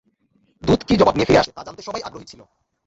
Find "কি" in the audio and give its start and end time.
0.87-0.93